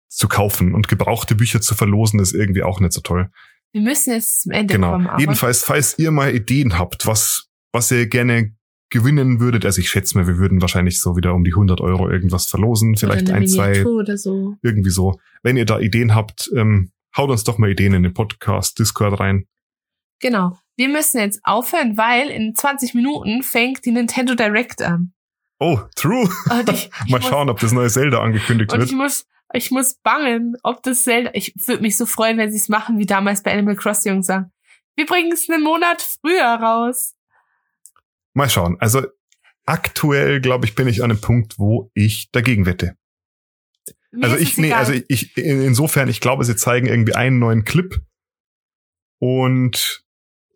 [0.08, 3.30] zu kaufen und gebrauchte Bücher zu verlosen, ist irgendwie auch nicht so toll.
[3.72, 4.92] Wir müssen jetzt zum Ende Genau.
[4.92, 5.08] kommen.
[5.18, 8.54] Jedenfalls, falls ihr mal Ideen habt, was, was ihr gerne
[8.90, 12.08] gewinnen würdet, also ich schätze mal, wir würden wahrscheinlich so wieder um die 100 Euro
[12.08, 14.56] irgendwas verlosen, vielleicht ein, zwei, oder so.
[14.62, 15.20] irgendwie so.
[15.42, 19.20] Wenn ihr da Ideen habt, ähm, haut uns doch mal Ideen in den Podcast, Discord
[19.20, 19.46] rein.
[20.20, 20.58] Genau.
[20.76, 25.12] Wir müssen jetzt aufhören, weil in 20 Minuten fängt die Nintendo Direct an.
[25.60, 26.28] Oh, true.
[26.72, 28.88] Ich, ich mal muss- schauen, ob das neue Zelda angekündigt Und wird.
[28.90, 32.58] ich muss, ich muss bangen, ob das Zelda, ich würde mich so freuen, wenn sie
[32.58, 34.52] es machen, wie damals bei Animal Crossing sagen,
[34.96, 37.14] wir bringen es einen Monat früher raus.
[38.34, 38.76] Mal schauen.
[38.80, 39.06] Also
[39.64, 42.96] aktuell, glaube ich, bin ich an einem Punkt, wo ich dagegen wette.
[44.10, 44.78] Mir Also ich, nee, egal.
[44.78, 48.00] also ich, in- insofern, ich glaube, sie zeigen irgendwie einen neuen Clip
[49.18, 50.04] und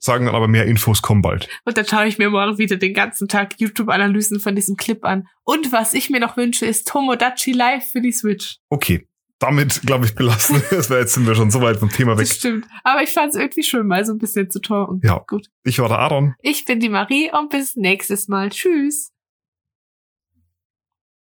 [0.02, 1.48] sagen dann aber mehr Infos kommen bald.
[1.64, 5.28] Und dann schaue ich mir morgen wieder den ganzen Tag YouTube-Analysen von diesem Clip an.
[5.44, 8.58] Und was ich mir noch wünsche, ist Tomodachi Live für die Switch.
[8.68, 9.06] Okay,
[9.38, 10.62] damit, glaube ich, belassen.
[10.70, 12.26] das wäre jetzt sind wir schon so weit vom Thema weg.
[12.26, 12.66] Das stimmt.
[12.84, 15.00] Aber ich fand es irgendwie schön, mal so ein bisschen zu talken.
[15.04, 15.24] Ja.
[15.26, 15.48] Gut.
[15.64, 16.34] Ich war der Aaron.
[16.42, 18.50] Ich bin die Marie und bis nächstes Mal.
[18.50, 19.11] Tschüss.